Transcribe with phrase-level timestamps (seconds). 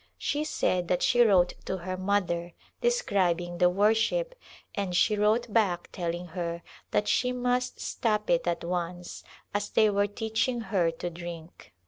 [0.17, 4.33] She said that she wrote to her mother, describing the worship,
[4.73, 9.91] and she wrote back telling her that she must stop it at once, as they
[9.91, 11.71] were teaching her to drink.